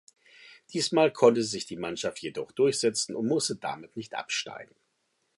Diesmal 0.73 1.11
konnte 1.13 1.43
sich 1.43 1.67
die 1.67 1.75
Mannschaft 1.77 2.17
jedoch 2.23 2.51
durchsetzen 2.53 3.15
und 3.15 3.27
musste 3.27 3.57
damit 3.57 3.95
nicht 3.95 4.15
absteigen. 4.15 4.73